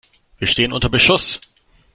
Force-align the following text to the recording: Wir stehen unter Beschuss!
Wir 0.39 0.47
stehen 0.47 0.73
unter 0.73 0.89
Beschuss! 0.89 1.41